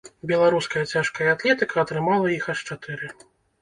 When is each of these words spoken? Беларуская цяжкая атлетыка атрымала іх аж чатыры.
Беларуская 0.29 0.83
цяжкая 0.95 1.29
атлетыка 1.35 1.83
атрымала 1.85 2.27
іх 2.41 2.45
аж 2.59 2.69
чатыры. 2.73 3.17